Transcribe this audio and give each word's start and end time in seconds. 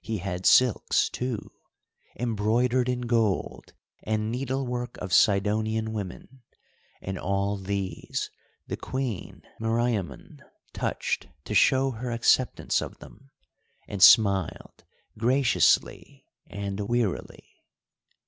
He 0.00 0.18
had 0.18 0.44
silks, 0.44 1.08
too, 1.08 1.52
embroidered 2.18 2.88
in 2.88 3.02
gold, 3.02 3.74
and 4.02 4.28
needlework 4.28 4.96
of 4.96 5.12
Sidonian 5.14 5.92
women, 5.92 6.42
and 7.00 7.16
all 7.16 7.56
these 7.56 8.28
the 8.66 8.76
Queen 8.76 9.42
Meriamun 9.60 10.40
touched 10.72 11.28
to 11.44 11.54
show 11.54 11.92
her 11.92 12.10
acceptance 12.10 12.80
of 12.82 12.98
them, 12.98 13.30
and 13.86 14.02
smiled 14.02 14.82
graciously 15.16 16.26
and 16.48 16.80
wearily. 16.88 17.48